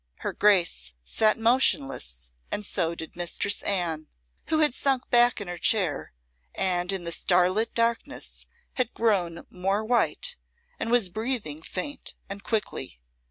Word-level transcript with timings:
Her 0.21 0.33
Grace 0.33 0.93
sate 1.03 1.37
motionless 1.37 2.31
and 2.51 2.65
so 2.65 2.95
did 2.95 3.15
Mistress 3.15 3.61
Anne, 3.61 4.07
who 4.47 4.57
had 4.57 4.73
sunk 4.73 5.07
back 5.11 5.39
in 5.39 5.47
her 5.47 5.59
chair, 5.59 6.11
and 6.55 6.91
in 6.91 7.03
the 7.03 7.11
starlit 7.11 7.75
darkness 7.75 8.47
had 8.73 8.95
grown 8.95 9.45
more 9.51 9.85
white, 9.85 10.37
and 10.79 10.89
was 10.89 11.07
breathing 11.07 11.61
faint 11.61 12.15
and 12.31 12.43
quickly. 12.43 12.99